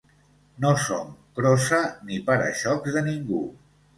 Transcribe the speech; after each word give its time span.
No 0.63 0.69
som 0.85 1.11
crossa 1.41 1.83
ni 2.09 2.17
para-xocs 2.31 2.97
de 2.99 3.07
ningú 3.11 3.45